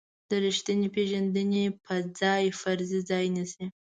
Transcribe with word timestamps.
د 0.29 0.31
ریښتینې 0.45 0.87
پېژندنې 0.95 1.63
په 1.85 1.93
ځای 2.19 2.43
فرضیې 2.61 2.99
ځای 3.09 3.25
نیسي. 3.35 3.65